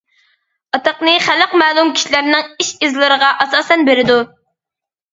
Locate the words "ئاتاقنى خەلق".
0.77-1.53